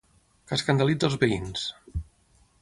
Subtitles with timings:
[0.51, 1.69] Que escandalitza els veïns.